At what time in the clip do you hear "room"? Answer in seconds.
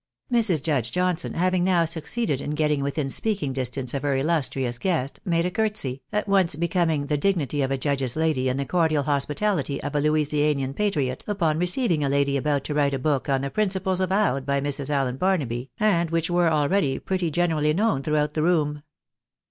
18.41-18.81